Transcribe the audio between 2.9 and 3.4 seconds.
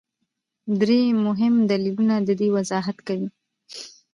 کوي.